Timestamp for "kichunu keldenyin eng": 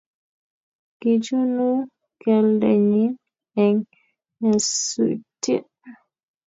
0.99-3.87